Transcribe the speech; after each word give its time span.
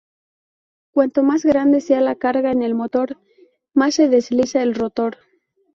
Cuanto 0.95 1.21
más 1.21 1.45
grande 1.45 1.79
sea 1.79 2.01
la 2.01 2.15
carga 2.15 2.51
en 2.51 2.63
el 2.63 2.73
motor, 2.73 3.19
más 3.75 3.93
se 3.93 4.09
desliza 4.09 4.63
el 4.63 4.73
rotor. 4.73 5.17